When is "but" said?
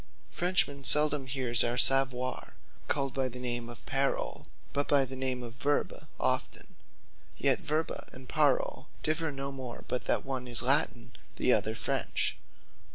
4.73-4.87, 9.87-10.05